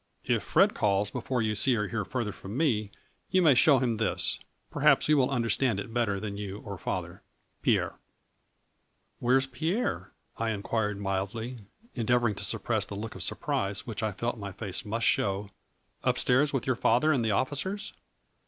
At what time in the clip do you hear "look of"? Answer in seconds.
12.95-13.21